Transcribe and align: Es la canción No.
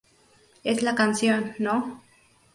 Es 0.63 0.81
la 0.81 0.95
canción 0.95 1.53
No. 1.59 2.01